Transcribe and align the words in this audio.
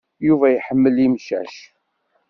Yuba 0.27 0.47
iḥemmel 0.51 0.95
imcac? 1.05 1.55